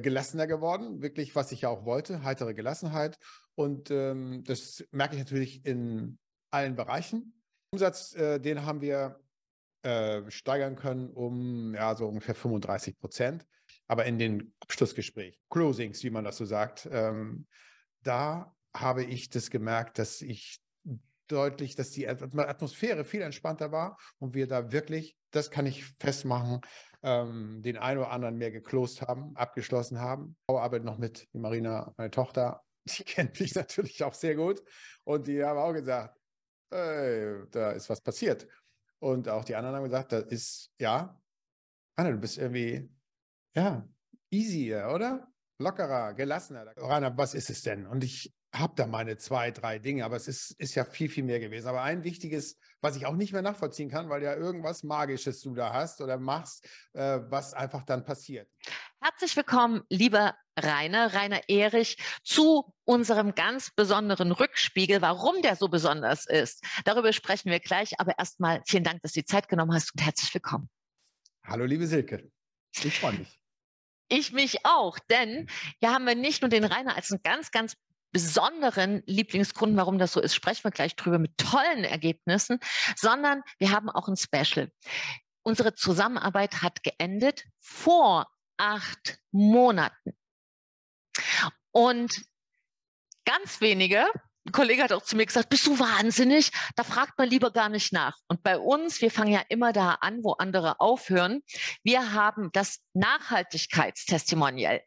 [0.00, 3.18] gelassener geworden, wirklich, was ich ja auch wollte, heitere Gelassenheit.
[3.54, 6.18] Und ähm, das merke ich natürlich in
[6.50, 7.34] allen Bereichen.
[7.70, 9.20] Umsatz, äh, den haben wir
[9.82, 13.46] äh, steigern können um ja so ungefähr 35 Prozent.
[13.86, 17.46] Aber in den Abschlussgesprächen, Closings, wie man das so sagt, ähm,
[18.02, 20.60] da habe ich das gemerkt, dass ich
[21.28, 26.60] deutlich, dass die Atmosphäre viel entspannter war und wir da wirklich, das kann ich festmachen,
[27.04, 30.36] ähm, den einen oder anderen mehr geclosed haben, abgeschlossen haben.
[30.48, 34.62] Ich arbeite noch mit Marina, meine Tochter, die kennt mich natürlich auch sehr gut
[35.04, 36.18] und die haben auch gesagt,
[36.70, 38.48] hey, da ist was passiert.
[38.98, 41.20] Und auch die anderen haben gesagt, das ist, ja,
[41.96, 42.90] Anna, du bist irgendwie,
[43.54, 43.86] ja,
[44.30, 45.28] easier, oder?
[45.58, 46.72] Lockerer, gelassener.
[46.76, 47.86] Rainer, was ist es denn?
[47.86, 51.24] Und ich habe da meine zwei, drei Dinge, aber es ist, ist ja viel, viel
[51.24, 51.68] mehr gewesen.
[51.68, 55.54] Aber ein wichtiges, was ich auch nicht mehr nachvollziehen kann, weil ja irgendwas Magisches du
[55.54, 58.46] da hast oder machst, äh, was einfach dann passiert.
[59.00, 66.26] Herzlich willkommen, lieber Rainer, Rainer Erich, zu unserem ganz besonderen Rückspiegel, warum der so besonders
[66.26, 66.62] ist.
[66.84, 70.04] Darüber sprechen wir gleich, aber erstmal vielen Dank, dass du die Zeit genommen hast und
[70.04, 70.68] herzlich willkommen.
[71.42, 72.30] Hallo, liebe Silke.
[72.82, 73.40] Ich freue mich.
[74.08, 75.48] Ich mich auch, denn
[75.80, 77.76] hier haben wir nicht nur den Rainer als einen ganz, ganz
[78.14, 82.60] besonderen Lieblingskunden, warum das so ist, sprechen wir gleich drüber mit tollen Ergebnissen,
[82.96, 84.70] sondern wir haben auch ein Special.
[85.42, 90.16] Unsere Zusammenarbeit hat geendet vor acht Monaten.
[91.72, 92.24] Und
[93.24, 94.06] ganz wenige,
[94.46, 96.52] ein Kollege hat auch zu mir gesagt, bist du wahnsinnig?
[96.76, 98.16] Da fragt man lieber gar nicht nach.
[98.28, 101.42] Und bei uns, wir fangen ja immer da an, wo andere aufhören.
[101.82, 104.82] Wir haben das Nachhaltigkeitstestimonial,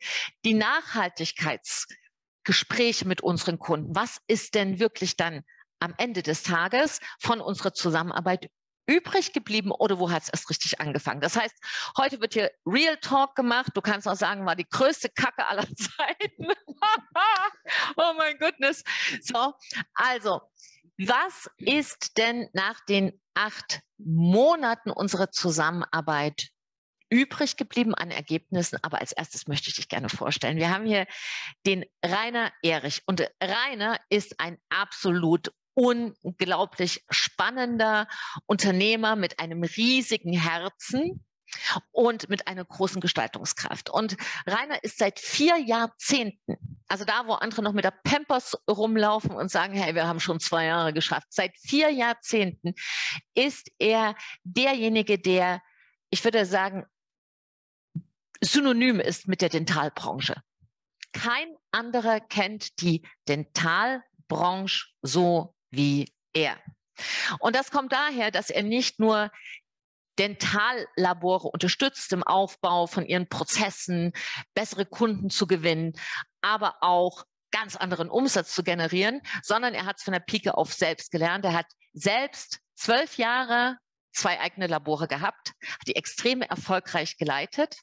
[0.46, 1.88] die Nachhaltigkeits
[2.48, 3.94] Gespräche mit unseren Kunden.
[3.94, 5.44] Was ist denn wirklich dann
[5.82, 8.50] am Ende des Tages von unserer Zusammenarbeit
[8.86, 11.20] übrig geblieben oder wo hat es erst richtig angefangen?
[11.20, 11.54] Das heißt,
[11.98, 13.72] heute wird hier Real Talk gemacht.
[13.74, 16.48] Du kannst auch sagen, war die größte Kacke aller Zeiten.
[17.98, 18.82] oh mein Goodness.
[19.22, 19.54] So,
[19.94, 20.40] also,
[20.98, 26.48] was ist denn nach den acht Monaten unserer Zusammenarbeit
[27.10, 28.80] übrig geblieben an Ergebnissen.
[28.82, 30.58] Aber als erstes möchte ich dich gerne vorstellen.
[30.58, 31.08] Wir haben hier
[31.66, 33.04] den Rainer Erich.
[33.06, 38.08] Und Rainer ist ein absolut unglaublich spannender
[38.48, 41.24] Unternehmer mit einem riesigen Herzen
[41.92, 43.90] und mit einer großen Gestaltungskraft.
[43.90, 46.58] Und Rainer ist seit vier Jahrzehnten,
[46.88, 50.40] also da, wo andere noch mit der Pampers rumlaufen und sagen, hey, wir haben schon
[50.40, 52.74] zwei Jahre geschafft, seit vier Jahrzehnten
[53.36, 55.62] ist er derjenige, der,
[56.10, 56.86] ich würde sagen,
[58.42, 60.36] synonym ist mit der Dentalbranche.
[61.14, 66.58] Kein anderer kennt die Dentalbranche so wie er.
[67.40, 69.32] Und das kommt daher, dass er nicht nur
[70.20, 74.14] Dentallabore unterstützt im Aufbau von ihren Prozessen,
[74.56, 75.94] bessere Kunden zu gewinnen,
[76.42, 80.74] aber auch ganz anderen Umsatz zu generieren, sondern er hat es von der Pike auf
[80.74, 81.46] selbst gelernt.
[81.46, 83.78] Er hat selbst zwölf Jahre
[84.12, 87.78] zwei eigene Labore gehabt, hat die extrem erfolgreich geleitet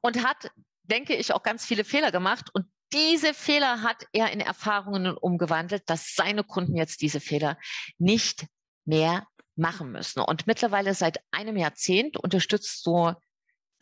[0.00, 0.50] und hat,
[0.84, 2.50] denke ich, auch ganz viele Fehler gemacht.
[2.52, 7.58] Und diese Fehler hat er in Erfahrungen umgewandelt, dass seine Kunden jetzt diese Fehler
[7.98, 8.46] nicht
[8.84, 9.26] mehr
[9.56, 10.20] machen müssen.
[10.20, 13.14] Und mittlerweile seit einem Jahrzehnt unterstützt so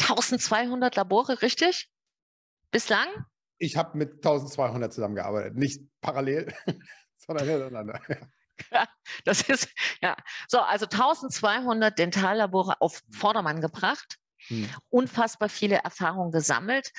[0.00, 1.88] 1200 Labore, richtig?
[2.70, 3.06] Bislang?
[3.58, 6.52] Ich habe mit 1200 zusammengearbeitet, nicht parallel,
[7.16, 8.00] sondern hintereinander.
[8.72, 8.86] Ja,
[9.24, 9.68] das ist,
[10.02, 10.16] ja.
[10.48, 14.68] So, also 1200 Dentallabore auf Vordermann gebracht hm.
[14.88, 16.92] unfassbar viele Erfahrungen gesammelt.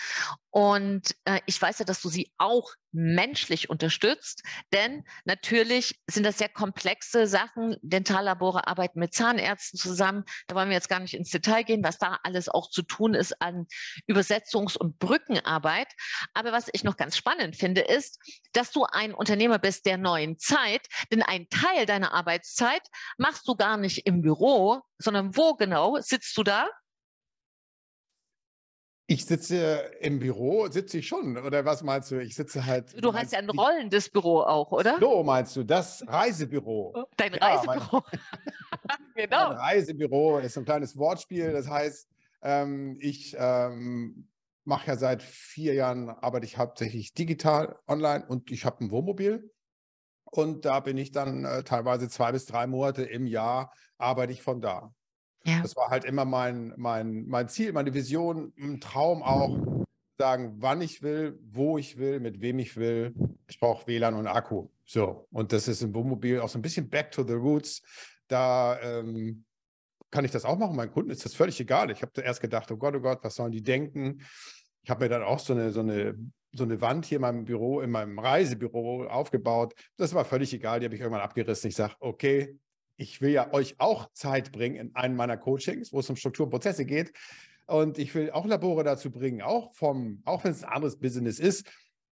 [0.49, 4.41] Und äh, ich weiß ja, dass du sie auch menschlich unterstützt,
[4.73, 7.75] denn natürlich sind das sehr komplexe Sachen.
[7.83, 10.23] Dentallabore arbeiten mit Zahnärzten zusammen.
[10.47, 13.13] Da wollen wir jetzt gar nicht ins Detail gehen, was da alles auch zu tun
[13.13, 13.67] ist an
[14.09, 15.89] Übersetzungs- und Brückenarbeit.
[16.33, 18.19] Aber was ich noch ganz spannend finde, ist,
[18.53, 22.81] dass du ein Unternehmer bist der neuen Zeit, denn ein Teil deiner Arbeitszeit
[23.17, 26.67] machst du gar nicht im Büro, sondern wo genau sitzt du da?
[29.09, 32.21] Ich sitze im Büro, sitze ich schon, oder was meinst du?
[32.21, 33.01] Ich sitze halt.
[33.01, 34.97] Du hast ja ein rollendes Büro auch, oder?
[34.99, 37.05] So meinst du, das Reisebüro.
[37.17, 38.03] Dein ja, Reisebüro.
[38.11, 39.49] Mein, genau.
[39.49, 41.53] Mein Reisebüro ist ein kleines Wortspiel.
[41.53, 42.09] Das heißt,
[42.41, 44.27] ähm, ich ähm,
[44.65, 49.49] mache ja seit vier Jahren, arbeite ich hauptsächlich digital online und ich habe ein Wohnmobil.
[50.25, 54.41] Und da bin ich dann äh, teilweise zwei bis drei Monate im Jahr, arbeite ich
[54.41, 54.93] von da.
[55.47, 55.61] Ja.
[55.61, 59.85] Das war halt immer mein, mein, mein Ziel, meine Vision, ein Traum auch,
[60.19, 63.13] sagen, wann ich will, wo ich will, mit wem ich will.
[63.47, 64.67] Ich brauche WLAN und Akku.
[64.83, 67.81] So, und das ist im Wohnmobil auch so ein bisschen back to the roots.
[68.27, 69.45] Da ähm,
[70.11, 70.75] kann ich das auch machen.
[70.75, 71.91] Meinen Kunden ist das völlig egal.
[71.91, 74.21] Ich habe erst gedacht, oh Gott, oh Gott, was sollen die denken?
[74.83, 76.15] Ich habe mir dann auch so eine, so eine
[76.53, 79.73] so eine Wand hier in meinem Büro, in meinem Reisebüro aufgebaut.
[79.95, 81.69] Das war völlig egal, die habe ich irgendwann abgerissen.
[81.69, 82.57] Ich sage, okay,
[82.97, 86.45] ich will ja euch auch Zeit bringen in einem meiner Coachings, wo es um Struktur
[86.45, 87.13] und Prozesse geht.
[87.67, 91.39] Und ich will auch Labore dazu bringen, auch vom, auch wenn es ein anderes Business
[91.39, 91.69] ist,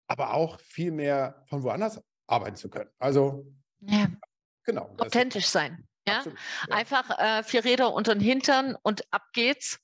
[0.07, 2.89] aber auch viel mehr von woanders arbeiten zu können.
[2.99, 3.45] Also
[3.81, 4.07] ja.
[4.65, 4.93] genau.
[4.97, 5.87] Authentisch sein.
[6.07, 6.17] Ja?
[6.17, 6.75] Absolut, ja?
[6.75, 9.79] einfach äh, vier Räder unter den Hintern und ab geht's.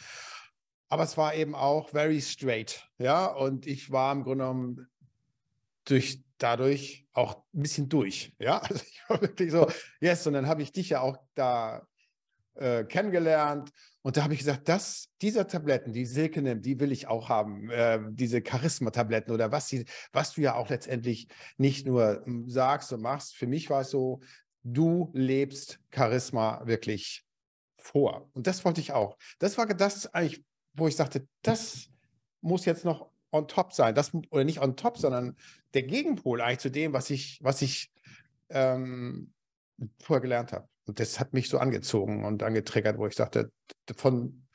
[0.89, 2.87] Aber es war eben auch very straight.
[2.97, 4.87] Ja, und ich war im Grunde genommen
[5.85, 8.33] durch, dadurch auch ein bisschen durch.
[8.39, 9.67] Ja, also ich war wirklich so,
[9.99, 11.87] yes, und dann habe ich dich ja auch da
[12.55, 13.71] äh, kennengelernt
[14.03, 17.29] und da habe ich gesagt, dass diese Tabletten, die Silke nimmt, die will ich auch
[17.29, 21.27] haben, äh, diese Charisma-Tabletten oder was, sie, was du ja auch letztendlich
[21.57, 23.35] nicht nur hm, sagst und machst.
[23.35, 24.19] Für mich war es so,
[24.63, 27.23] du lebst Charisma wirklich
[27.77, 28.29] vor.
[28.33, 29.17] Und das wollte ich auch.
[29.39, 31.89] Das war das eigentlich, wo ich sagte, das
[32.41, 33.95] muss jetzt noch on top sein.
[33.95, 35.37] Das, oder nicht on top, sondern
[35.73, 37.89] der Gegenpol eigentlich zu dem, was ich, was ich
[38.49, 39.31] ähm,
[40.01, 40.67] vorher gelernt habe.
[40.85, 43.51] Und das hat mich so angezogen und angetriggert, wo ich sagte,
[43.95, 44.47] von,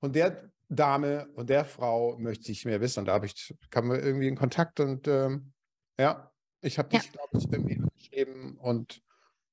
[0.00, 3.00] von der Dame und der Frau möchte ich mehr wissen.
[3.00, 5.52] Und da habe ich, kam wir irgendwie in Kontakt und ähm,
[5.98, 6.30] ja,
[6.60, 7.10] ich habe dich, ja.
[7.12, 9.00] glaube ich, irgendwie angeschrieben und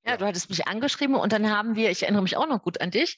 [0.03, 2.81] ja, du hattest mich angeschrieben und dann haben wir, ich erinnere mich auch noch gut
[2.81, 3.17] an dich,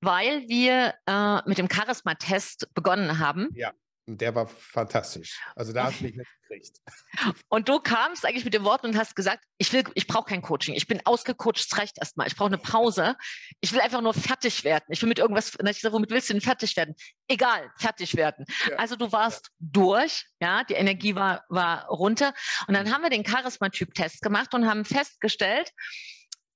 [0.00, 3.50] weil wir äh, mit dem Charisma-Test begonnen haben.
[3.52, 3.72] Ja.
[4.06, 5.40] Der war fantastisch.
[5.56, 6.78] Also da hast du mich nicht gekriegt.
[7.48, 10.42] Und du kamst eigentlich mit den Worten und hast gesagt, ich will, ich brauche kein
[10.42, 10.74] Coaching.
[10.74, 12.26] Ich bin ausgecoacht, es reicht erstmal.
[12.26, 13.16] Ich brauche eine Pause.
[13.60, 14.84] Ich will einfach nur fertig werden.
[14.88, 16.94] Ich will mit irgendwas, ich sage, womit willst du denn fertig werden?
[17.28, 18.44] Egal, fertig werden.
[18.68, 18.76] Ja.
[18.76, 19.68] Also du warst ja.
[19.72, 22.34] durch, ja, die Energie war, war runter.
[22.66, 25.70] Und dann haben wir den Charisma-Typ-Test gemacht und haben festgestellt,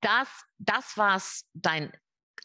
[0.01, 1.93] dass das, was dein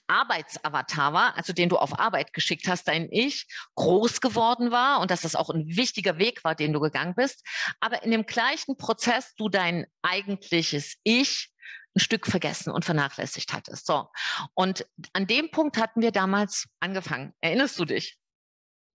[0.08, 5.12] Arbeitsavatar war, also den du auf Arbeit geschickt hast, dein Ich, groß geworden war und
[5.12, 7.46] dass das auch ein wichtiger Weg war, den du gegangen bist.
[7.80, 11.50] Aber in dem gleichen Prozess du dein eigentliches Ich
[11.96, 13.86] ein Stück vergessen und vernachlässigt hattest.
[13.86, 14.08] So.
[14.54, 17.34] Und an dem Punkt hatten wir damals angefangen.
[17.42, 18.18] Erinnerst du dich?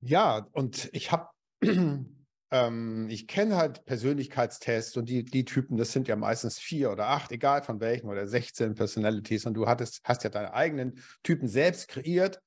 [0.00, 1.28] Ja, und ich habe
[2.50, 7.08] ähm, ich kenne halt Persönlichkeitstests und die, die Typen, das sind ja meistens vier oder
[7.08, 9.46] acht, egal von welchen, oder 16 Personalities.
[9.46, 12.40] Und du hattest, hast ja deine eigenen Typen selbst kreiert.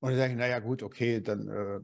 [0.00, 1.80] Und dann sage ich, naja, gut, okay, dann äh,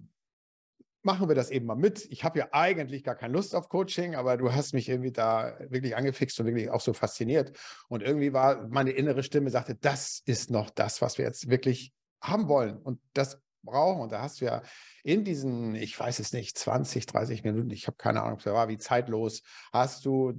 [1.02, 2.06] machen wir das eben mal mit.
[2.10, 5.56] Ich habe ja eigentlich gar keine Lust auf Coaching, aber du hast mich irgendwie da
[5.68, 7.56] wirklich angefixt und wirklich auch so fasziniert.
[7.88, 11.92] Und irgendwie war meine innere Stimme, sagte, das ist noch das, was wir jetzt wirklich
[12.22, 12.78] haben wollen.
[12.78, 14.02] Und das brauchen.
[14.02, 14.62] Und da hast du ja
[15.02, 18.78] in diesen, ich weiß es nicht, 20, 30 Minuten, ich habe keine Ahnung, war wie
[18.78, 19.42] zeitlos,
[19.72, 20.34] hast du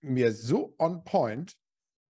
[0.00, 1.56] mir so on point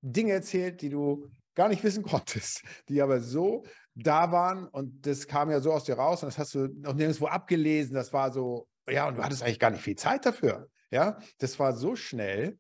[0.00, 5.26] Dinge erzählt, die du gar nicht wissen konntest, die aber so da waren und das
[5.26, 7.94] kam ja so aus dir raus und das hast du noch nirgendwo abgelesen.
[7.94, 10.68] Das war so, ja, und du hattest eigentlich gar nicht viel Zeit dafür.
[10.90, 12.58] Ja, das war so schnell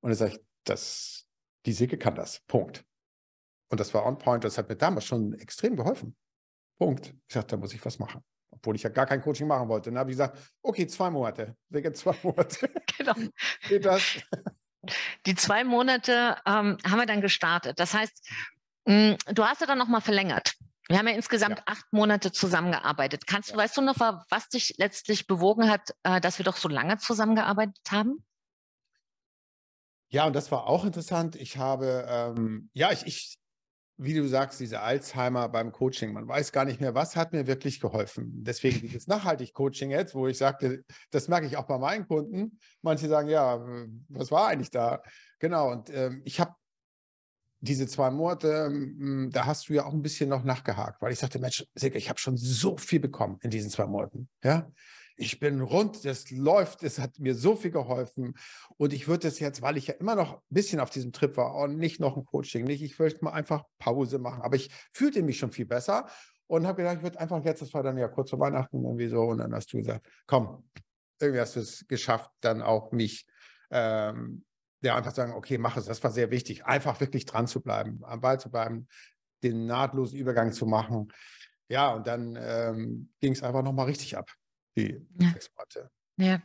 [0.00, 1.26] Und dann sage ich, das,
[1.66, 2.40] die Silke kann das.
[2.46, 2.84] Punkt.
[3.70, 4.44] Und das war on point.
[4.44, 6.16] Das hat mir damals schon extrem geholfen.
[6.78, 7.14] Punkt.
[7.26, 8.22] Ich sagte, da muss ich was machen.
[8.50, 9.90] Obwohl ich ja gar kein Coaching machen wollte.
[9.90, 11.56] Dann habe ich gesagt, okay, zwei Monate.
[11.68, 12.70] Wegen zwei Monate.
[12.98, 13.14] Genau.
[13.68, 14.02] Geht das?
[15.26, 17.78] Die zwei Monate ähm, haben wir dann gestartet.
[17.78, 18.28] Das heißt,
[18.86, 20.54] mh, mm, du hast ja dann nochmal verlängert.
[20.88, 21.64] Wir haben ja insgesamt ja.
[21.66, 23.26] acht Monate zusammengearbeitet.
[23.26, 26.68] Kannst du, weißt du noch, was dich letztlich bewogen hat, äh, dass wir doch so
[26.68, 28.24] lange zusammengearbeitet haben?
[30.10, 31.36] Ja, und das war auch interessant.
[31.36, 33.38] Ich habe, ähm, ja, ich, ich,
[33.98, 37.48] wie du sagst, diese Alzheimer beim Coaching, man weiß gar nicht mehr, was hat mir
[37.48, 38.30] wirklich geholfen.
[38.44, 42.58] Deswegen dieses Nachhaltig-Coaching jetzt, wo ich sagte, das merke ich auch bei meinen Kunden.
[42.80, 43.60] Manche sagen, ja,
[44.08, 45.02] was war eigentlich da?
[45.40, 46.54] Genau, und ähm, ich habe
[47.60, 51.18] diese zwei Monate, hm, da hast du ja auch ein bisschen noch nachgehakt, weil ich
[51.18, 54.28] sagte, Mensch, Silke, ich habe schon so viel bekommen in diesen zwei Monaten.
[54.44, 54.70] Ja,
[55.18, 58.34] ich bin rund, das läuft, es hat mir so viel geholfen.
[58.76, 61.36] Und ich würde das jetzt, weil ich ja immer noch ein bisschen auf diesem Trip
[61.36, 64.42] war und nicht noch ein Coaching, nicht, ich würde mal einfach Pause machen.
[64.42, 66.08] Aber ich fühlte mich schon viel besser
[66.46, 69.08] und habe gedacht, ich würde einfach jetzt, das war dann ja kurz vor Weihnachten irgendwie
[69.08, 70.64] so, und dann hast du gesagt, komm,
[71.20, 73.26] irgendwie hast du es geschafft, dann auch mich
[73.70, 74.44] ähm,
[74.82, 75.86] ja, einfach sagen, okay, mach es.
[75.86, 78.86] Das war sehr wichtig, einfach wirklich dran zu bleiben, am Ball zu bleiben,
[79.42, 81.12] den nahtlosen Übergang zu machen.
[81.68, 84.30] Ja, und dann ähm, ging es einfach nochmal richtig ab,
[84.78, 85.30] die ja.
[85.32, 85.90] sechs Monate.
[86.16, 86.40] Ja,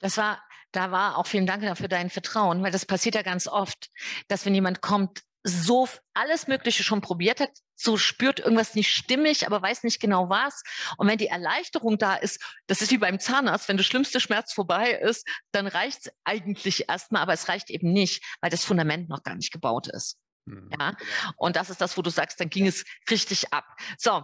[0.00, 3.46] das war, da war auch vielen Dank dafür dein Vertrauen, weil das passiert ja ganz
[3.46, 3.90] oft,
[4.28, 9.46] dass wenn jemand kommt, so alles Mögliche schon probiert hat, so spürt irgendwas nicht stimmig,
[9.46, 10.62] aber weiß nicht genau was.
[10.98, 14.52] Und wenn die Erleichterung da ist, das ist wie beim Zahnarzt, wenn der schlimmste Schmerz
[14.52, 19.08] vorbei ist, dann reicht es eigentlich erstmal, aber es reicht eben nicht, weil das Fundament
[19.08, 20.18] noch gar nicht gebaut ist.
[20.46, 20.70] Mhm.
[20.78, 21.32] Ja, genau.
[21.36, 23.64] und das ist das, wo du sagst, dann ging es richtig ab.
[23.98, 24.22] So,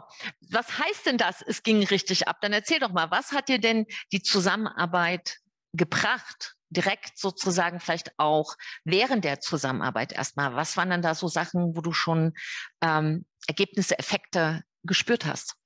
[0.51, 1.43] was heißt denn das?
[1.43, 2.39] Es ging richtig ab.
[2.41, 5.39] Dann erzähl doch mal, was hat dir denn die Zusammenarbeit
[5.73, 6.57] gebracht?
[6.71, 10.55] direkt sozusagen vielleicht auch während der Zusammenarbeit erstmal?
[10.57, 12.35] Was waren dann da so Sachen, wo du schon
[12.81, 15.57] ähm, Ergebnisse, Effekte gespürt hast?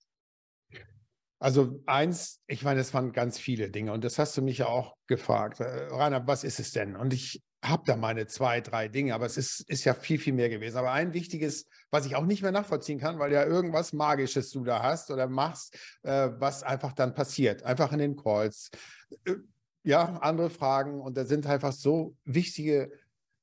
[1.39, 4.67] Also eins, ich meine, es waren ganz viele Dinge und das hast du mich ja
[4.67, 5.61] auch gefragt.
[5.61, 6.97] Äh, Rainer, was ist es denn?
[6.97, 10.33] Und ich habe da meine zwei, drei Dinge, aber es ist, ist ja viel, viel
[10.33, 10.79] mehr gewesen.
[10.79, 14.65] Aber ein wichtiges, was ich auch nicht mehr nachvollziehen kann, weil ja irgendwas Magisches du
[14.65, 17.63] da hast oder machst, äh, was einfach dann passiert.
[17.63, 18.71] Einfach in den Calls.
[19.25, 19.35] Äh,
[19.83, 22.93] ja, andere Fragen und da sind einfach so wichtige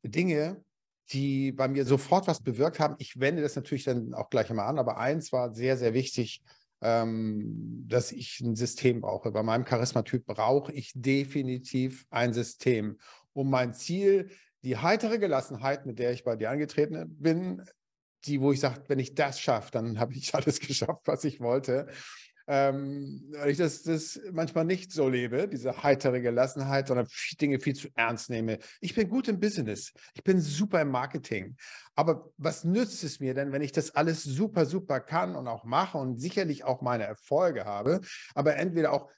[0.04, 0.64] Dinge,
[1.12, 2.96] die bei mir sofort was bewirkt haben.
[3.00, 6.44] Ich wende das natürlich dann auch gleich einmal an, aber eins war sehr, sehr wichtig,
[6.82, 9.32] ähm, dass ich ein System brauche.
[9.32, 12.98] Bei meinem Charismatyp brauche ich definitiv ein System,
[13.38, 14.32] um mein Ziel,
[14.64, 17.64] die heitere Gelassenheit, mit der ich bei dir angetreten bin,
[18.26, 21.40] die, wo ich sage, wenn ich das schaffe, dann habe ich alles geschafft, was ich
[21.40, 21.88] wollte
[22.48, 27.08] ähm, weil ich das, das manchmal nicht so lebe, diese heitere Gelassenheit, sondern
[27.42, 28.60] Dinge viel zu ernst nehme.
[28.80, 31.58] Ich bin gut im Business, ich bin super im Marketing.
[31.96, 35.66] Aber was nützt es mir denn, wenn ich das alles super, super kann und auch
[35.66, 38.00] mache und sicherlich auch meine Erfolge habe,
[38.34, 39.10] aber entweder auch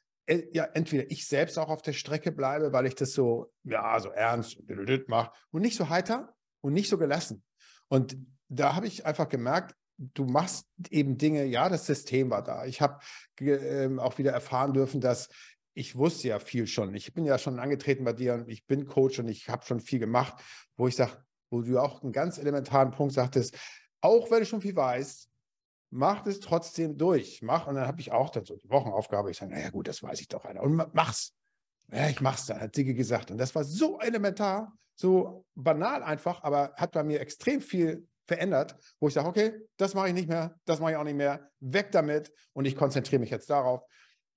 [0.52, 4.10] ja, entweder ich selbst auch auf der Strecke bleibe, weil ich das so, ja, so
[4.10, 4.62] ernst
[5.08, 7.44] mache und nicht so heiter und nicht so gelassen.
[7.88, 8.18] Und
[8.48, 12.66] da habe ich einfach gemerkt, du machst eben Dinge, ja, das System war da.
[12.66, 13.00] Ich habe
[13.40, 15.30] äh, auch wieder erfahren dürfen, dass
[15.74, 16.94] ich wusste ja viel schon.
[16.96, 19.80] Ich bin ja schon angetreten bei dir und ich bin Coach und ich habe schon
[19.80, 20.34] viel gemacht,
[20.78, 23.58] wo ich sage, wo du auch einen ganz elementaren Punkt sagtest,
[24.02, 25.29] auch wenn du schon viel weißt,
[25.90, 27.42] mach es trotzdem durch.
[27.42, 27.68] Mach.
[27.68, 29.32] Und dann habe ich auch dann so die Wochenaufgabe.
[29.32, 30.62] Ich sage, naja, gut, das weiß ich doch einer.
[30.62, 31.34] Und mach's.
[31.92, 33.32] Ja, ich mach's dann, hat Sigge gesagt.
[33.32, 38.76] Und das war so elementar, so banal einfach, aber hat bei mir extrem viel verändert,
[39.00, 41.50] wo ich sage, okay, das mache ich nicht mehr, das mache ich auch nicht mehr,
[41.60, 43.82] weg damit und ich konzentriere mich jetzt darauf.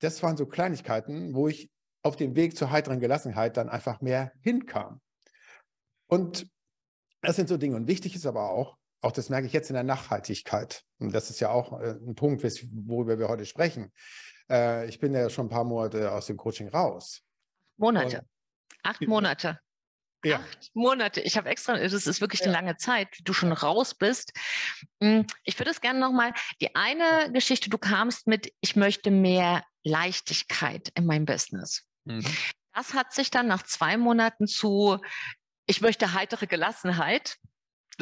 [0.00, 1.70] Das waren so Kleinigkeiten, wo ich
[2.02, 5.00] auf dem Weg zur heiteren Gelassenheit dann einfach mehr hinkam.
[6.06, 6.46] Und
[7.20, 7.76] das sind so Dinge.
[7.76, 10.84] Und wichtig ist aber auch, auch das merke ich jetzt in der Nachhaltigkeit.
[10.98, 13.92] Und das ist ja auch äh, ein Punkt, worüber wir heute sprechen.
[14.48, 17.22] Äh, ich bin ja schon ein paar Monate aus dem Coaching raus.
[17.76, 18.18] Monate.
[18.18, 18.26] Und
[18.84, 19.58] Acht Monate.
[20.24, 20.38] Ja.
[20.38, 21.20] Acht Monate.
[21.20, 22.46] Ich habe extra, das ist wirklich ja.
[22.46, 24.32] eine lange Zeit, wie du schon raus bist.
[25.00, 29.64] Hm, ich würde es gerne nochmal, die eine Geschichte, du kamst mit, ich möchte mehr
[29.84, 31.82] Leichtigkeit in meinem Business.
[32.04, 32.24] Mhm.
[32.72, 34.98] Das hat sich dann nach zwei Monaten zu,
[35.66, 37.36] ich möchte heitere Gelassenheit.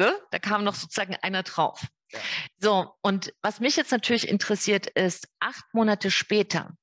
[0.01, 0.19] Ne?
[0.31, 1.85] Da kam noch sozusagen einer drauf.
[2.11, 2.19] Ja.
[2.57, 6.75] So, und was mich jetzt natürlich interessiert, ist acht Monate später.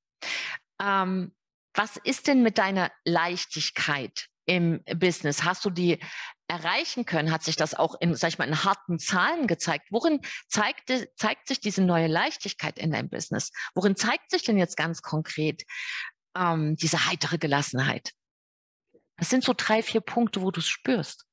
[0.81, 1.35] Ähm,
[1.73, 4.27] was ist denn mit deiner Leichtigkeit?
[4.45, 5.43] im Business?
[5.43, 5.99] Hast du die
[6.47, 7.31] erreichen können?
[7.31, 9.89] Hat sich das auch in, sag ich mal, in harten Zahlen gezeigt?
[9.91, 13.51] Worin zeigt, zeigt sich diese neue Leichtigkeit in deinem Business?
[13.75, 15.65] Worin zeigt sich denn jetzt ganz konkret
[16.35, 18.13] ähm, diese heitere Gelassenheit?
[19.17, 21.28] Das sind so drei, vier Punkte, wo du es spürst.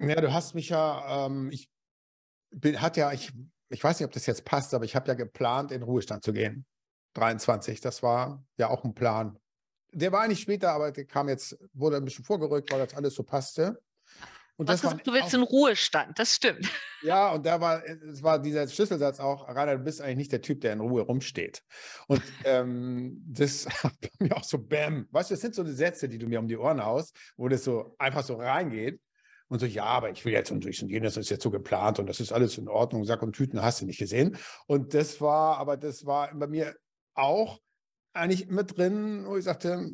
[0.00, 1.68] Ja, du hast mich ja, ähm, ich
[2.50, 3.32] bin, hat ja, ich,
[3.68, 6.32] ich weiß nicht, ob das jetzt passt, aber ich habe ja geplant, in Ruhestand zu
[6.32, 6.66] gehen.
[7.14, 9.38] 23, das war ja auch ein Plan.
[9.92, 13.14] Der war eigentlich später, aber der kam jetzt, wurde ein bisschen vorgerückt, weil das alles
[13.14, 13.80] so passte.
[14.58, 16.68] Und das gesagt, du willst auch, in Ruhestand, das stimmt.
[17.00, 20.42] Ja, und da war, es war dieser Schlüsselsatz auch, Rainer, du bist eigentlich nicht der
[20.42, 21.62] Typ, der in Ruhe rumsteht.
[22.08, 26.08] Und ähm, das hat mir auch so, bam, weißt du, das sind so die Sätze,
[26.08, 29.00] die du mir um die Ohren haust, wo das so einfach so reingeht.
[29.48, 31.98] Und so, ja, aber ich will jetzt und durch und jenes ist jetzt so geplant
[31.98, 34.36] und das ist alles in Ordnung, Sack und Tüten hast du nicht gesehen.
[34.66, 36.74] Und das war, aber das war bei mir
[37.14, 37.58] auch
[38.12, 39.90] eigentlich mit drin, wo ich sagte,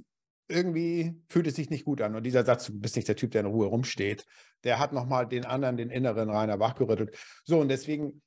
[0.48, 2.14] irgendwie fühlt es sich nicht gut an.
[2.14, 4.24] Und dieser Satz, du bist nicht der Typ, der in Ruhe rumsteht,
[4.64, 7.16] der hat nochmal den anderen, den inneren Rainer wachgerüttelt.
[7.44, 8.22] So, und deswegen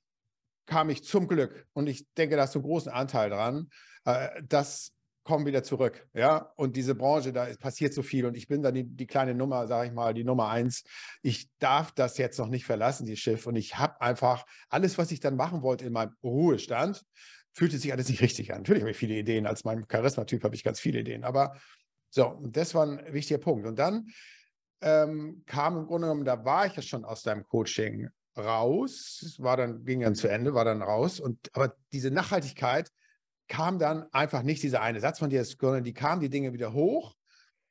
[0.66, 3.70] kam ich zum Glück, und ich denke, da hast du großen Anteil dran,
[4.06, 4.94] äh, dass
[5.28, 6.08] kommen wieder zurück.
[6.14, 9.36] Ja, und diese Branche, da passiert so viel und ich bin dann die, die kleine
[9.36, 10.86] Nummer, sage ich mal, die Nummer eins.
[11.22, 13.46] Ich darf das jetzt noch nicht verlassen, dieses Schiff.
[13.46, 17.04] Und ich habe einfach alles, was ich dann machen wollte in meinem Ruhestand,
[17.52, 18.60] fühlte sich alles nicht richtig an.
[18.60, 19.46] Natürlich habe ich viele Ideen.
[19.46, 21.26] Als mein Charismatyp habe ich ganz viele Ideen.
[21.26, 21.58] Aber
[22.10, 23.68] so, das war ein wichtiger Punkt.
[23.68, 24.08] Und dann
[24.80, 28.08] ähm, kam im Grunde genommen, da war ich ja schon aus deinem Coaching
[28.38, 31.20] raus, war dann, ging dann zu Ende, war dann raus.
[31.20, 32.90] Und aber diese Nachhaltigkeit,
[33.48, 36.74] kam dann einfach nicht dieser eine Satz von dir, sondern die kamen die Dinge wieder
[36.74, 37.16] hoch,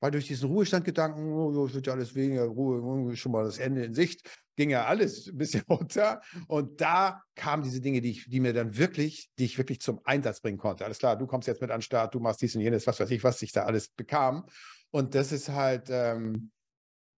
[0.00, 3.84] weil durch diesen Ruhestandgedanken, oh, es wird ja alles weniger Ruhe, schon mal das Ende
[3.84, 6.20] in Sicht, ging ja alles ein bisschen runter.
[6.48, 10.00] Und da kamen diese Dinge, die, ich, die mir dann wirklich, die ich wirklich zum
[10.04, 10.84] Einsatz bringen konnte.
[10.84, 13.00] Alles klar, du kommst jetzt mit an den Start, du machst dies und jenes, was
[13.00, 14.46] weiß ich, was ich da alles bekam.
[14.90, 16.50] Und das ist halt, ähm,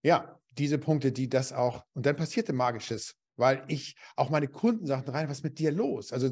[0.03, 4.87] ja, diese Punkte, die das auch, und dann passierte Magisches, weil ich, auch meine Kunden
[4.87, 6.13] sagten rein, was ist mit dir los?
[6.13, 6.31] Also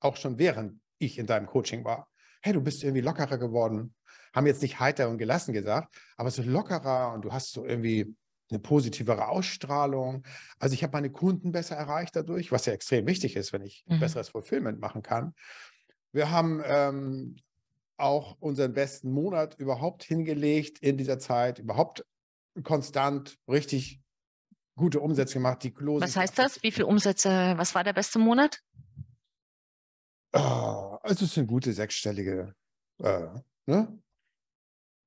[0.00, 2.08] auch schon während ich in deinem Coaching war.
[2.42, 3.94] Hey, du bist irgendwie lockerer geworden.
[4.34, 8.14] Haben jetzt nicht heiter und gelassen gesagt, aber so lockerer und du hast so irgendwie
[8.50, 10.24] eine positivere Ausstrahlung.
[10.58, 13.84] Also ich habe meine Kunden besser erreicht dadurch, was ja extrem wichtig ist, wenn ich
[13.86, 14.00] mhm.
[14.00, 15.34] besseres Fulfillment machen kann.
[16.12, 17.36] Wir haben ähm,
[17.96, 22.06] auch unseren besten Monat überhaupt hingelegt in dieser Zeit, überhaupt
[22.62, 24.00] konstant richtig
[24.76, 25.62] gute Umsätze gemacht.
[25.62, 26.62] Die Closing was heißt das?
[26.62, 27.54] Wie viele Umsätze?
[27.56, 28.60] Was war der beste Monat?
[30.32, 32.54] Oh, also es sind gute sechsstellige,
[33.02, 33.26] äh,
[33.66, 33.98] ne?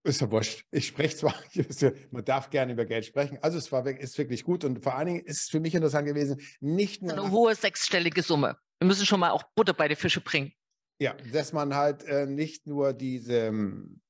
[0.04, 0.66] Ist ja wurscht.
[0.72, 1.36] Ich spreche zwar,
[2.12, 3.38] man darf gerne über Geld sprechen.
[3.42, 6.08] Also es war ist wirklich gut und vor allen Dingen ist es für mich interessant
[6.08, 7.12] gewesen, nicht nur.
[7.12, 8.58] Eine hohe sechsstellige Summe.
[8.80, 10.54] Wir müssen schon mal auch Butter bei den Fische bringen.
[11.00, 14.02] Ja, dass man halt äh, nicht nur diese ähm,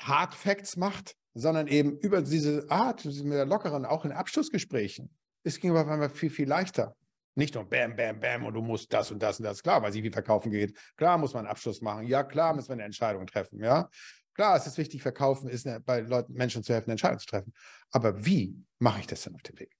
[0.00, 5.14] Hard Facts macht, sondern eben über diese Art, mit der lockeren, auch in Abschlussgesprächen.
[5.44, 6.96] Es ging aber einmal viel, viel leichter.
[7.34, 9.62] Nicht nur Bam, Bam, Bam und du musst das und das und das.
[9.62, 10.76] Klar, weil sie wie verkaufen geht.
[10.96, 12.06] Klar muss man einen Abschluss machen.
[12.06, 13.62] Ja, klar müssen wir eine Entscheidung treffen.
[13.62, 13.88] Ja,
[14.34, 17.26] klar, es ist wichtig, verkaufen ist eine, bei Leuten, Menschen zu helfen, eine Entscheidung zu
[17.26, 17.54] treffen.
[17.90, 19.74] Aber wie mache ich das denn auf dem Weg?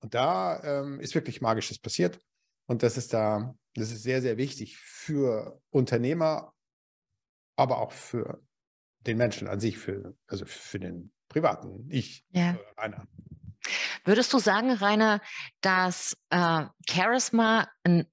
[0.00, 2.20] Und da ähm, ist wirklich Magisches passiert.
[2.66, 6.52] Und das ist da, das ist sehr, sehr wichtig für Unternehmer,
[7.56, 8.42] aber auch für
[9.06, 12.58] den Menschen an sich, für, also für den privaten Ich, ja.
[12.76, 13.06] einer.
[14.04, 15.20] Würdest du sagen, Rainer,
[15.60, 18.06] dass äh, Charisma ein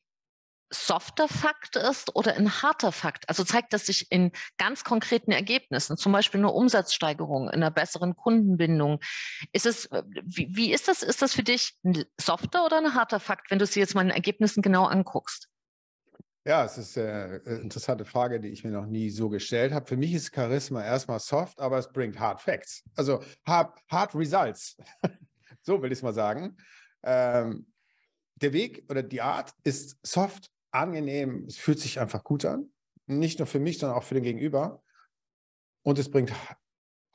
[0.71, 3.29] softer Fakt ist oder ein harter Fakt?
[3.29, 8.15] Also zeigt das sich in ganz konkreten Ergebnissen, zum Beispiel eine Umsatzsteigerung, in einer besseren
[8.15, 8.99] Kundenbindung.
[9.53, 11.03] Ist es, äh, wie, wie ist das?
[11.03, 14.01] Ist das für dich ein softer oder ein harter Fakt, wenn du sie jetzt mal
[14.01, 15.47] in Ergebnissen genau anguckst?
[16.47, 19.87] Ja, es ist eine äh, interessante Frage, die ich mir noch nie so gestellt habe.
[19.87, 22.83] Für mich ist Charisma erstmal soft, aber es bringt Hard Facts.
[22.95, 24.77] Also hard, hard Results.
[25.65, 26.57] So will ich es mal sagen.
[27.03, 27.67] Ähm,
[28.35, 32.69] der Weg oder die Art ist soft, angenehm, es fühlt sich einfach gut an.
[33.07, 34.83] Nicht nur für mich, sondern auch für den Gegenüber.
[35.83, 36.33] Und es bringt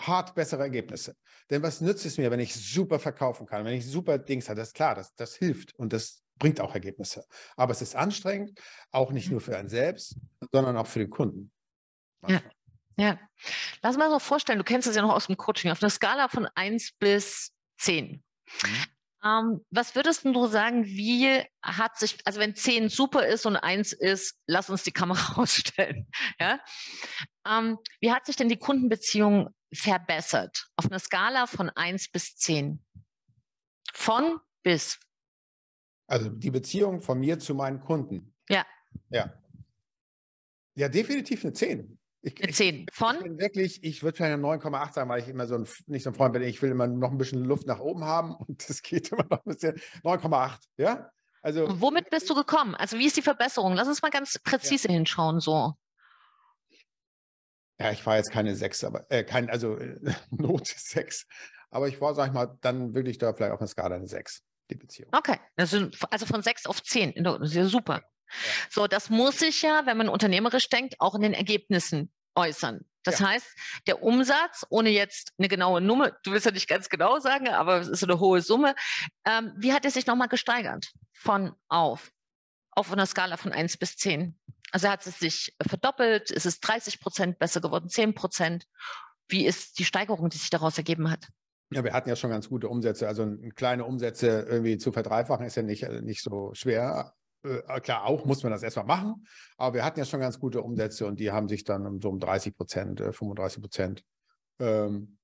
[0.00, 1.16] hart bessere Ergebnisse.
[1.50, 4.58] Denn was nützt es mir, wenn ich super verkaufen kann, wenn ich super Dings habe?
[4.58, 7.26] Das ist klar, das, das hilft und das bringt auch Ergebnisse.
[7.56, 8.58] Aber es ist anstrengend,
[8.92, 10.16] auch nicht nur für einen selbst,
[10.52, 11.52] sondern auch für den Kunden.
[12.26, 12.40] Ja.
[12.96, 13.18] Ja,
[13.82, 16.28] lass mal so vorstellen, du kennst es ja noch aus dem Coaching, auf einer Skala
[16.28, 18.22] von 1 bis 10.
[18.62, 18.84] Mhm.
[19.22, 23.92] Ähm, was würdest du sagen, wie hat sich, also wenn 10 super ist und 1
[23.92, 26.06] ist, lass uns die Kamera ausstellen.
[26.38, 26.58] Ja?
[27.46, 30.68] Ähm, wie hat sich denn die Kundenbeziehung verbessert?
[30.76, 32.82] Auf einer Skala von 1 bis 10.
[33.92, 34.98] Von bis.
[36.06, 38.34] Also die Beziehung von mir zu meinen Kunden.
[38.48, 38.66] Ja.
[39.10, 39.32] Ja.
[40.74, 41.99] Ja, definitiv eine 10.
[42.22, 43.16] Ich, 10 von?
[43.16, 46.02] Ich bin wirklich, ich würde vielleicht eine 9,8 sagen, weil ich immer so ein, nicht
[46.02, 46.42] so ein Freund bin.
[46.42, 49.44] Ich will immer noch ein bisschen Luft nach oben haben und das geht immer noch
[49.44, 49.80] ein bisschen.
[50.04, 51.10] 9,8, ja?
[51.42, 52.74] Also, und womit bist du gekommen?
[52.74, 53.72] Also wie ist die Verbesserung?
[53.72, 54.94] Lass uns mal ganz präzise ja.
[54.94, 55.74] hinschauen, so.
[57.78, 59.98] ja, ich war jetzt keine sechs, aber äh, kein, also äh,
[60.30, 61.26] Note sechs.
[61.70, 64.42] Aber ich war, sag ich mal, dann wirklich da vielleicht auf einer Skala eine sechs,
[64.70, 65.10] die Beziehung.
[65.16, 68.02] Okay, also, also von sechs auf zehn, das ist ja super.
[68.70, 72.84] So, das muss sich ja, wenn man unternehmerisch denkt, auch in den Ergebnissen äußern.
[73.02, 73.28] Das ja.
[73.28, 73.46] heißt,
[73.86, 77.78] der Umsatz, ohne jetzt eine genaue Nummer, du willst ja nicht ganz genau sagen, aber
[77.80, 78.74] es ist eine hohe Summe,
[79.24, 80.92] ähm, wie hat er sich nochmal gesteigert?
[81.12, 82.10] Von auf,
[82.72, 84.38] auf einer Skala von 1 bis 10.
[84.72, 88.66] Also hat es sich verdoppelt, ist es 30 Prozent besser geworden, 10 Prozent?
[89.28, 91.26] Wie ist die Steigerung, die sich daraus ergeben hat?
[91.72, 93.06] Ja, wir hatten ja schon ganz gute Umsätze.
[93.06, 97.14] Also kleine Umsätze irgendwie zu verdreifachen ist ja nicht, nicht so schwer.
[97.42, 99.26] Äh, klar, auch muss man das erstmal machen,
[99.56, 102.10] aber wir hatten ja schon ganz gute Umsätze und die haben sich dann um so
[102.10, 104.04] um 30 Prozent, äh, 35 Prozent
[104.58, 105.18] ähm,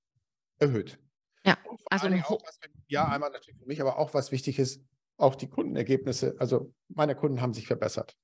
[0.59, 0.98] erhöht.
[1.44, 1.59] Ja,
[1.90, 4.83] also auch, was, ja, einmal natürlich für mich, aber auch was wichtig ist,
[5.18, 8.16] auch die Kundenergebnisse, also meine Kunden haben sich verbessert.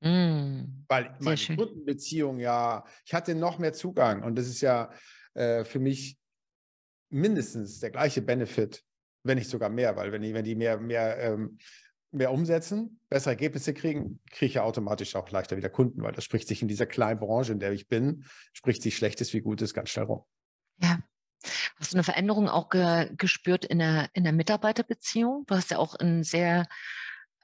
[0.00, 1.56] Mm, Weil meine schön.
[1.56, 4.92] Kundenbeziehung ja, ich hatte noch mehr Zugang und das ist ja
[5.34, 6.18] äh, für mich
[7.10, 8.84] mindestens der gleiche Benefit,
[9.24, 11.58] wenn nicht sogar mehr, weil wenn die, wenn die mehr, mehr ähm,
[12.10, 16.24] mehr umsetzen, bessere Ergebnisse kriegen, kriege ich ja automatisch auch leichter wieder Kunden, weil das
[16.24, 19.74] spricht sich in dieser kleinen Branche, in der ich bin, spricht sich Schlechtes wie Gutes
[19.74, 20.24] ganz schnell rum.
[20.82, 21.00] Ja.
[21.76, 25.44] Hast du eine Veränderung auch ge gespürt in der, in der Mitarbeiterbeziehung?
[25.46, 26.66] Du hast ja auch ein sehr,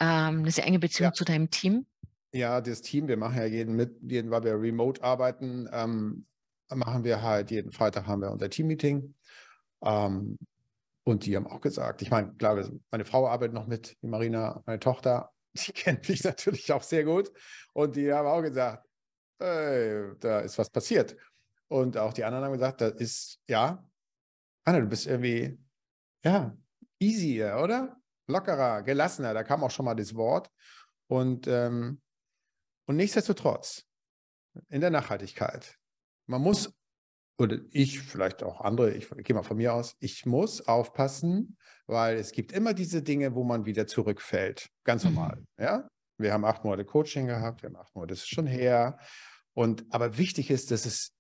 [0.01, 1.13] ähm, eine sehr enge Beziehung ja.
[1.13, 1.87] zu deinem Team.
[2.33, 6.27] Ja, das Team, wir machen ja jeden mit, jeden, weil wir remote arbeiten, ähm,
[6.75, 9.15] machen wir halt jeden Freitag haben wir unser Team-Meeting.
[9.85, 10.39] Ähm,
[11.05, 14.63] und die haben auch gesagt, ich meine, klar, meine Frau arbeitet noch mit, die Marina,
[14.67, 17.31] meine Tochter, die kennt mich natürlich auch sehr gut.
[17.75, 18.89] Und die haben auch gesagt,
[19.39, 21.17] hey, da ist was passiert.
[21.69, 23.85] Und auch die anderen haben gesagt, das ist, ja,
[24.65, 25.59] Anna, du bist irgendwie,
[26.25, 26.57] ja,
[26.99, 27.97] easier, oder?
[28.27, 30.51] Lockerer, gelassener, da kam auch schon mal das Wort.
[31.09, 32.01] Und, ähm,
[32.87, 33.85] und nichtsdestotrotz,
[34.69, 35.79] in der Nachhaltigkeit,
[36.27, 36.73] man muss
[37.37, 42.17] oder ich, vielleicht auch andere, ich gehe mal von mir aus, ich muss aufpassen, weil
[42.17, 44.71] es gibt immer diese Dinge, wo man wieder zurückfällt.
[44.85, 45.15] Ganz mhm.
[45.15, 45.37] normal.
[45.57, 45.65] Mhm.
[45.65, 45.89] Ja?
[46.19, 48.99] Wir haben acht Monate Coaching gehabt, wir haben acht Monate, das ist schon her.
[49.53, 51.13] Und aber wichtig ist, dass es,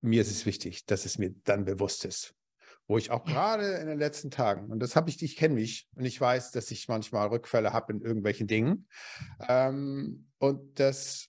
[0.00, 2.34] mir ist es wichtig, dass es mir dann bewusst ist.
[2.88, 5.88] Wo ich auch gerade in den letzten Tagen, und das habe ich, ich kenne mich
[5.94, 8.88] und ich weiß, dass ich manchmal Rückfälle habe in irgendwelchen Dingen.
[9.46, 11.28] Ähm, und das,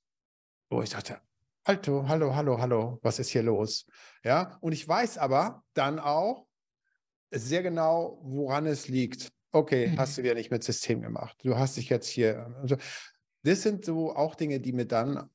[0.70, 1.20] wo ich dachte,
[1.70, 3.86] Alto, hallo, hallo, hallo, was ist hier los?
[4.24, 6.48] Ja, und ich weiß aber dann auch
[7.30, 9.32] sehr genau, woran es liegt.
[9.52, 10.00] Okay, mhm.
[10.00, 11.38] hast du wieder nicht mit System gemacht.
[11.44, 12.56] Du hast dich jetzt hier.
[12.60, 12.76] Also,
[13.44, 15.30] das sind so auch Dinge, die mir dann,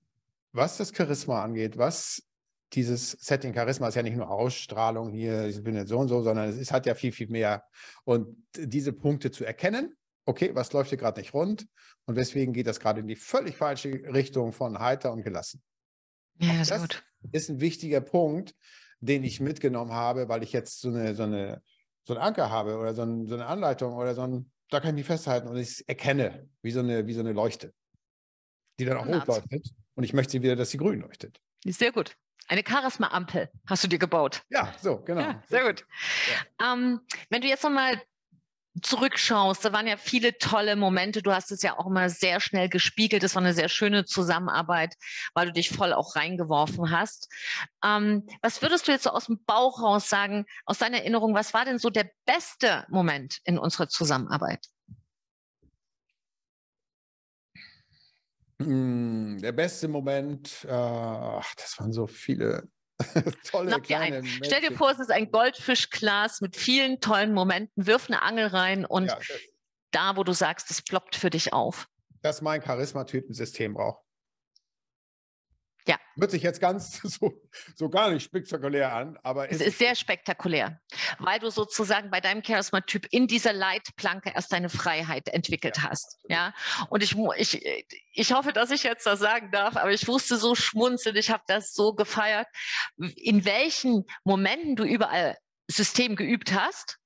[0.50, 2.24] was das Charisma angeht, was
[2.72, 6.20] dieses Setting Charisma ist ja nicht nur Ausstrahlung hier, ich bin jetzt so und so,
[6.20, 7.62] sondern es ist, hat ja viel, viel mehr.
[8.02, 9.94] Und diese Punkte zu erkennen,
[10.26, 11.68] okay, was läuft hier gerade nicht rund?
[12.06, 15.62] Und weswegen geht das gerade in die völlig falsche Richtung von heiter und gelassen.
[16.38, 17.04] Ja, das gut.
[17.32, 18.54] ist ein wichtiger Punkt,
[19.00, 21.62] den ich mitgenommen habe, weil ich jetzt so eine, so eine,
[22.04, 24.90] so einen Anker habe oder so, ein, so eine Anleitung oder so ein, da kann
[24.90, 27.72] ich mich festhalten und ich erkenne, wie so eine, wie so eine Leuchte,
[28.78, 29.70] die dann auch rot leuchtet.
[29.94, 31.40] Und ich möchte sie wieder, dass sie grün leuchtet.
[31.64, 32.16] Sehr gut.
[32.48, 34.42] Eine Charisma-Ampel hast du dir gebaut.
[34.50, 35.20] Ja, so, genau.
[35.20, 35.86] Ja, sehr gut.
[36.58, 36.72] Ja.
[36.72, 38.00] Ähm, wenn du jetzt nochmal
[38.82, 41.22] zurückschaust, da waren ja viele tolle Momente.
[41.22, 43.22] Du hast es ja auch immer sehr schnell gespiegelt.
[43.22, 44.94] Es war eine sehr schöne Zusammenarbeit,
[45.34, 47.28] weil du dich voll auch reingeworfen hast.
[47.84, 51.54] Ähm, was würdest du jetzt so aus dem Bauch raus sagen, aus deiner Erinnerung, was
[51.54, 54.66] war denn so der beste Moment in unserer Zusammenarbeit?
[58.60, 62.68] Hm, der beste Moment, äh, ach, das waren so viele
[63.50, 64.24] Tolle Schnapp dir ein.
[64.42, 67.86] Stell dir vor, es ist ein Goldfischglas mit vielen tollen Momenten.
[67.86, 69.18] Wirf eine Angel rein und ja,
[69.90, 71.88] da, wo du sagst, es ploppt für dich auf.
[72.22, 74.03] Dass mein Charismatypensystem braucht.
[75.86, 75.98] Ja.
[76.16, 77.42] Hört sich jetzt ganz so,
[77.74, 80.80] so gar nicht spektakulär an, aber es ist sehr spektakulär,
[81.18, 86.18] weil du sozusagen bei deinem Charismatyp in dieser Leitplanke erst deine Freiheit entwickelt ja, hast.
[86.28, 86.54] Ja.
[86.88, 87.64] Und ich, ich,
[88.12, 91.42] ich hoffe, dass ich jetzt das sagen darf, aber ich wusste so schmunzeln, ich habe
[91.46, 92.46] das so gefeiert,
[92.96, 95.36] in welchen Momenten du überall
[95.68, 96.98] System geübt hast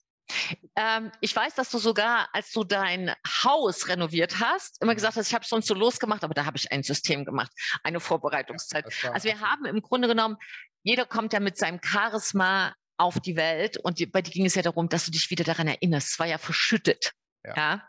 [0.77, 3.15] ähm, ich weiß, dass du sogar, als du dein
[3.45, 4.97] Haus renoviert hast, immer mhm.
[4.97, 7.51] gesagt hast, ich habe es sonst so losgemacht, aber da habe ich ein System gemacht,
[7.83, 8.87] eine Vorbereitungszeit.
[9.03, 10.37] Ja, also wir haben im Grunde genommen,
[10.83, 14.63] jeder kommt ja mit seinem Charisma auf die Welt und bei dir ging es ja
[14.63, 16.11] darum, dass du dich wieder daran erinnerst.
[16.11, 17.13] Es war ja verschüttet.
[17.45, 17.55] Ja.
[17.57, 17.89] ja.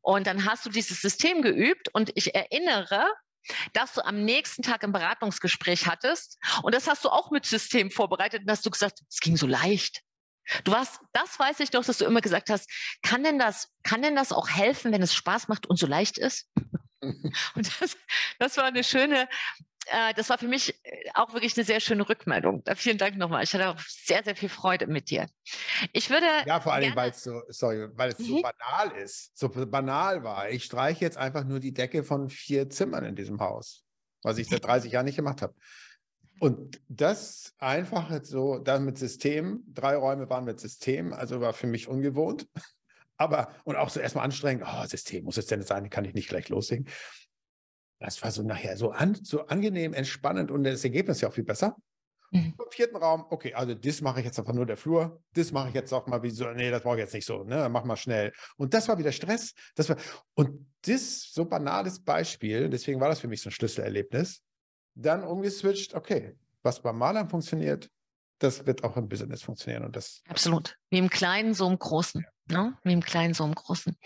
[0.00, 3.06] Und dann hast du dieses System geübt und ich erinnere,
[3.72, 7.90] dass du am nächsten Tag ein Beratungsgespräch hattest und das hast du auch mit System
[7.90, 10.02] vorbereitet und hast du gesagt, es ging so leicht.
[10.64, 12.70] Du warst, das weiß ich doch, dass du immer gesagt hast,
[13.02, 16.18] kann denn das, kann denn das auch helfen, wenn es Spaß macht und so leicht
[16.18, 16.50] ist?
[17.00, 17.96] und das,
[18.38, 19.28] das war eine schöne,
[19.90, 22.62] äh, das war für mich äh, auch wirklich eine sehr schöne Rückmeldung.
[22.64, 23.44] Da vielen Dank nochmal.
[23.44, 25.28] Ich hatte auch sehr, sehr viel Freude mit dir.
[25.92, 26.26] Ich würde.
[26.46, 28.24] Ja, vor allem, weil es so, sorry, weil es mhm.
[28.24, 30.50] so banal ist, so banal war.
[30.50, 33.84] Ich streiche jetzt einfach nur die Decke von vier Zimmern in diesem Haus,
[34.22, 35.54] was ich seit 30 Jahren nicht gemacht habe.
[36.40, 41.66] Und das einfach so, dann mit System, drei Räume waren mit System, also war für
[41.66, 42.48] mich ungewohnt.
[43.16, 46.28] Aber, und auch so erstmal anstrengend, oh, System muss es denn sein, kann ich nicht
[46.28, 46.88] gleich loslegen.
[47.98, 51.42] Das war so nachher so, an, so angenehm, entspannend und das Ergebnis ja auch viel
[51.42, 51.76] besser.
[52.30, 52.54] Mhm.
[52.58, 55.68] Im vierten Raum, okay, also das mache ich jetzt einfach nur der Flur, das mache
[55.68, 57.84] ich jetzt auch mal wie so, nee, das brauche ich jetzt nicht so, ne, mach
[57.84, 58.32] mal schnell.
[58.56, 59.54] Und das war wieder Stress.
[59.74, 59.96] Das war,
[60.34, 64.42] und das so banales Beispiel, deswegen war das für mich so ein Schlüsselerlebnis,
[64.98, 67.88] dann umgeswitcht, okay, was beim Malern funktioniert,
[68.40, 69.84] das wird auch im Business funktionieren.
[69.84, 70.76] Und das Absolut.
[70.90, 72.24] Wie im Kleinen, so im Großen.
[72.50, 72.76] Ne?
[72.82, 73.96] Wie im Kleinen, so im Großen.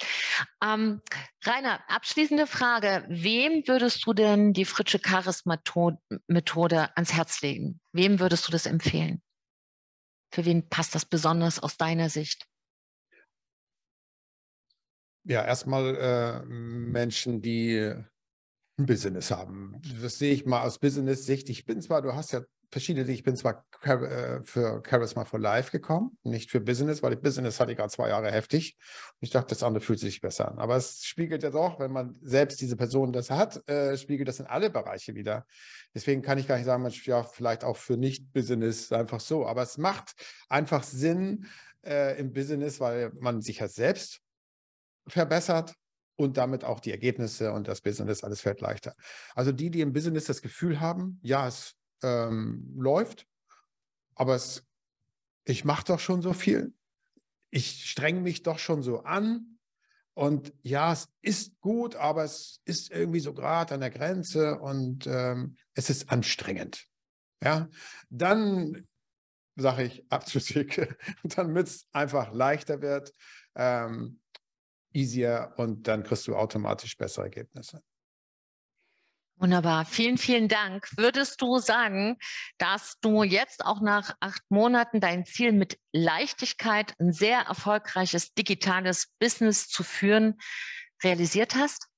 [0.62, 1.00] Ähm,
[1.44, 3.04] Rainer, abschließende Frage.
[3.08, 7.80] Wem würdest du denn die Fritsche Charis-Methode ans Herz legen?
[7.92, 9.22] Wem würdest du das empfehlen?
[10.30, 12.46] Für wen passt das besonders aus deiner Sicht?
[15.24, 17.94] Ja, erstmal äh, Menschen, die
[18.78, 19.80] ein Business haben.
[20.00, 21.48] Das sehe ich mal aus Business-Sicht.
[21.50, 23.10] Ich bin zwar, du hast ja verschiedene.
[23.12, 27.72] Ich bin zwar äh, für Charisma for Life gekommen, nicht für Business, weil Business hatte
[27.72, 28.76] ich gerade zwei Jahre heftig.
[29.12, 30.58] Und ich dachte, das andere fühlt sich besser an.
[30.58, 34.40] Aber es spiegelt ja doch, wenn man selbst diese Person das hat, äh, spiegelt das
[34.40, 35.46] in alle Bereiche wieder.
[35.94, 39.46] Deswegen kann ich gar nicht sagen, man, ja, vielleicht auch für Nicht-Business einfach so.
[39.46, 40.12] Aber es macht
[40.48, 41.46] einfach Sinn
[41.84, 44.20] äh, im Business, weil man sich ja selbst
[45.06, 45.74] verbessert
[46.16, 48.94] und damit auch die Ergebnisse und das Business, alles fällt leichter.
[49.34, 53.26] Also die, die im Business das Gefühl haben, ja, es ähm, läuft.
[54.14, 54.64] Aber es,
[55.44, 56.74] ich mache doch schon so viel.
[57.50, 59.58] Ich strenge mich doch schon so an.
[60.14, 65.06] Und ja, es ist gut, aber es ist irgendwie so gerade an der Grenze und
[65.06, 66.86] ähm, es ist anstrengend.
[67.42, 67.68] Ja,
[68.10, 68.86] dann
[69.56, 73.12] sage ich Abschlusswege, damit es einfach leichter wird,
[73.54, 74.20] ähm,
[74.94, 77.82] easier und dann kriegst du automatisch bessere Ergebnisse.
[79.36, 79.84] Wunderbar.
[79.84, 80.88] Vielen, vielen Dank.
[80.96, 82.16] Würdest du sagen,
[82.58, 89.08] dass du jetzt auch nach acht Monaten dein Ziel mit Leichtigkeit, ein sehr erfolgreiches digitales
[89.18, 90.38] Business zu führen,
[91.02, 91.88] realisiert hast?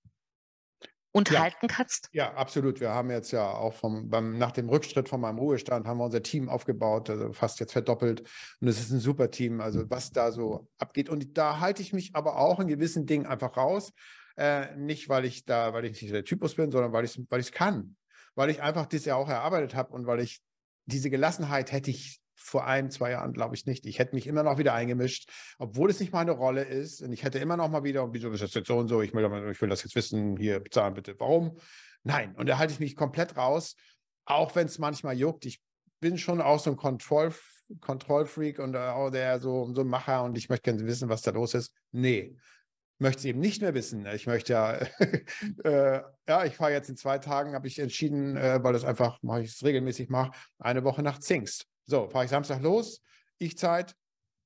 [1.15, 1.41] Und ja.
[1.41, 2.09] halten kannst?
[2.13, 2.81] Ja, absolut.
[2.81, 6.05] Wir haben jetzt ja auch vom, beim, nach dem Rückschritt von meinem Ruhestand haben wir
[6.05, 8.23] unser Team aufgebaut, also fast jetzt verdoppelt.
[8.61, 11.09] Und es ist ein super Team, also was da so abgeht.
[11.09, 13.93] Und da halte ich mich aber auch in gewissen Dingen einfach raus.
[14.37, 17.25] Äh, nicht, weil ich da, weil ich nicht der Typus bin, sondern weil ich es
[17.31, 17.97] weil kann.
[18.35, 20.43] Weil ich einfach das ja auch erarbeitet habe und weil ich
[20.87, 23.87] diese Gelassenheit hätte ich vor ein, zwei Jahren, glaube ich nicht.
[23.87, 27.03] Ich hätte mich immer noch wieder eingemischt, obwohl es nicht meine Rolle ist.
[27.03, 29.03] Und ich hätte immer noch mal wieder, wieso ist das jetzt so und so?
[29.03, 31.15] Ich will, ich will das jetzt wissen, hier bezahlen bitte.
[31.19, 31.59] Warum?
[32.03, 32.35] Nein.
[32.37, 33.77] Und da halte ich mich komplett raus,
[34.25, 35.47] auch wenn es manchmal juckt.
[35.47, 35.63] Ich
[36.01, 37.33] bin schon auch so ein Kontroll,
[37.81, 41.31] Kontrollfreak und äh, der so, so ein Macher und ich möchte gerne wissen, was da
[41.31, 41.73] los ist.
[41.93, 42.37] Nee,
[42.99, 44.07] möchte es eben nicht mehr wissen.
[44.07, 44.73] Ich möchte ja,
[45.65, 49.23] äh, ja, ich fahre jetzt in zwei Tagen, habe ich entschieden, äh, weil das einfach,
[49.23, 51.67] mache ich es regelmäßig mache, eine Woche nach Zingst.
[51.87, 53.03] So, fahre ich Samstag los,
[53.39, 53.95] ich Zeit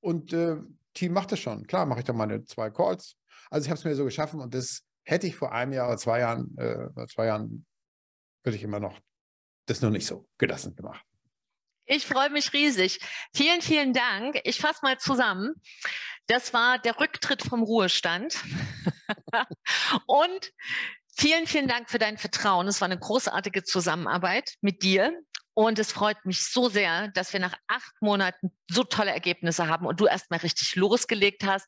[0.01, 0.57] und äh,
[0.93, 1.65] Team macht das schon.
[1.67, 3.15] Klar, mache ich dann meine zwei Calls.
[3.49, 5.97] Also ich habe es mir so geschaffen und das hätte ich vor einem Jahr oder
[5.97, 7.65] zwei Jahren, äh, zwei Jahren,
[8.43, 8.99] würde ich immer noch
[9.65, 11.05] das nur nicht so gelassen gemacht.
[11.85, 12.99] Ich freue mich riesig.
[13.33, 14.39] Vielen, vielen Dank.
[14.43, 15.55] Ich fasse mal zusammen.
[16.27, 18.43] Das war der Rücktritt vom Ruhestand.
[20.05, 20.51] Und
[21.17, 22.67] vielen, vielen Dank für dein Vertrauen.
[22.67, 25.19] Es war eine großartige Zusammenarbeit mit dir.
[25.59, 29.85] Und es freut mich so sehr, dass wir nach acht Monaten so tolle Ergebnisse haben
[29.85, 31.67] und du erstmal richtig losgelegt hast,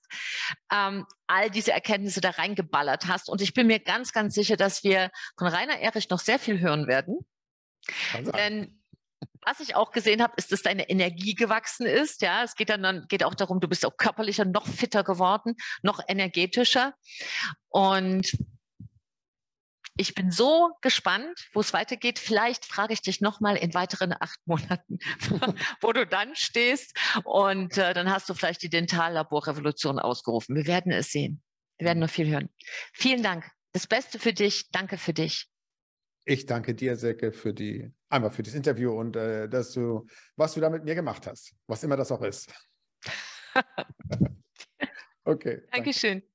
[0.71, 3.27] ähm, all diese Erkenntnisse da reingeballert hast.
[3.27, 6.61] Und ich bin mir ganz, ganz sicher, dass wir von Rainer Erich noch sehr viel
[6.61, 7.19] hören werden.
[8.37, 8.81] Denn
[9.41, 12.21] was ich auch gesehen habe, ist, dass deine Energie gewachsen ist.
[12.21, 15.57] Ja, es geht dann, dann geht auch darum, du bist auch körperlicher, noch fitter geworden,
[15.83, 16.93] noch energetischer.
[17.67, 18.37] Und
[19.97, 22.19] ich bin so gespannt, wo es weitergeht.
[22.19, 24.99] Vielleicht frage ich dich nochmal in weiteren acht Monaten,
[25.81, 26.97] wo du dann stehst.
[27.23, 30.55] Und äh, dann hast du vielleicht die Dentallaborrevolution ausgerufen.
[30.55, 31.41] Wir werden es sehen.
[31.77, 32.49] Wir werden noch viel hören.
[32.93, 33.49] Vielen Dank.
[33.73, 34.69] Das Beste für dich.
[34.71, 35.47] Danke für dich.
[36.25, 40.53] Ich danke dir, Silke, für die, einmal für das Interview und äh, dass du, was
[40.53, 42.53] du da mit mir gemacht hast, was immer das auch ist.
[45.25, 45.63] okay.
[45.71, 46.19] Dankeschön.
[46.19, 46.30] Danke.